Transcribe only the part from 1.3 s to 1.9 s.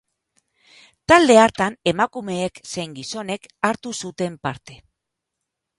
hartan